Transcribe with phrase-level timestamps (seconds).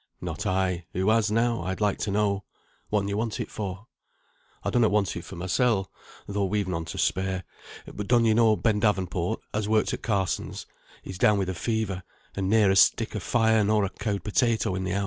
[0.19, 2.43] "Not I; who has now, I'd like to know.
[2.89, 3.85] Whatten you want it for?"
[4.63, 5.91] "I donnot want it for mysel,
[6.25, 7.43] tho' we've none to spare.
[7.85, 10.65] But don ye know Ben Davenport as worked at Carsons'?
[11.03, 12.01] He's down wi' the fever,
[12.35, 14.99] and ne'er a stick o' fire, nor a cowd potato in the house."